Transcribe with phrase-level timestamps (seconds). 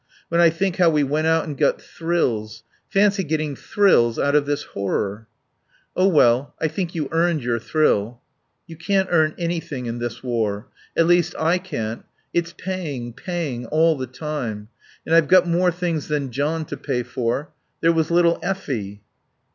[0.29, 2.63] When I think how we went out and got thrills.
[2.89, 5.27] Fancy getting thrills out of this horror."
[5.95, 8.19] "Oh well I think you earned your thrill."
[8.65, 10.69] "You can't earn anything in this war.
[10.97, 12.03] At least I can't.
[12.33, 14.69] It's paying, paying all the time.
[15.05, 17.51] And I've got more things than John to pay for.
[17.81, 19.03] There was little Effie."